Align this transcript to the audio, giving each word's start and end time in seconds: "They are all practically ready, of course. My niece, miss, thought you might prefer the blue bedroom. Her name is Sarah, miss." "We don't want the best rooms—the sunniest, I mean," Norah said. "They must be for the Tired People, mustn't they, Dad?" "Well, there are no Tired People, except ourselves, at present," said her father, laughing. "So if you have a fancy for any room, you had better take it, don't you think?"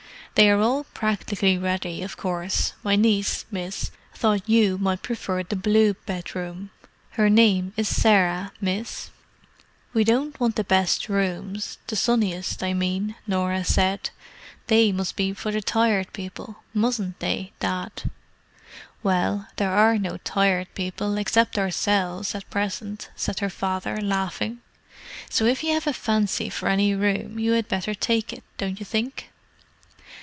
"They 0.35 0.49
are 0.49 0.61
all 0.61 0.85
practically 0.85 1.57
ready, 1.57 2.01
of 2.01 2.15
course. 2.15 2.71
My 2.83 2.95
niece, 2.95 3.43
miss, 3.51 3.91
thought 4.15 4.47
you 4.47 4.77
might 4.77 5.01
prefer 5.01 5.43
the 5.43 5.57
blue 5.57 5.93
bedroom. 6.05 6.71
Her 7.11 7.29
name 7.29 7.73
is 7.75 7.89
Sarah, 7.89 8.53
miss." 8.61 9.09
"We 9.93 10.05
don't 10.05 10.39
want 10.39 10.55
the 10.55 10.63
best 10.63 11.09
rooms—the 11.09 11.95
sunniest, 11.97 12.63
I 12.63 12.71
mean," 12.73 13.15
Norah 13.27 13.65
said. 13.65 14.11
"They 14.67 14.93
must 14.93 15.17
be 15.17 15.33
for 15.33 15.51
the 15.51 15.61
Tired 15.61 16.13
People, 16.13 16.63
mustn't 16.73 17.19
they, 17.19 17.51
Dad?" 17.59 18.09
"Well, 19.03 19.49
there 19.57 19.73
are 19.73 19.97
no 19.97 20.15
Tired 20.15 20.73
People, 20.75 21.17
except 21.17 21.59
ourselves, 21.59 22.33
at 22.33 22.49
present," 22.49 23.09
said 23.17 23.39
her 23.41 23.49
father, 23.49 23.99
laughing. 23.99 24.61
"So 25.29 25.43
if 25.43 25.61
you 25.61 25.73
have 25.73 25.87
a 25.87 25.93
fancy 25.93 26.49
for 26.49 26.69
any 26.69 26.95
room, 26.95 27.37
you 27.37 27.51
had 27.51 27.67
better 27.67 27.93
take 27.93 28.31
it, 28.31 28.43
don't 28.57 28.79
you 28.79 28.85
think?" 28.85 29.27